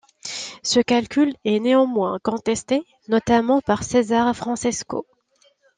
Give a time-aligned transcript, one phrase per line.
[0.63, 5.05] Ce calcul est néanmoins contesté, notamment par Cesare Francesco.